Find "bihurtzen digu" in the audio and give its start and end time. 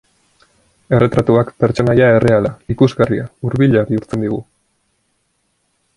3.91-4.41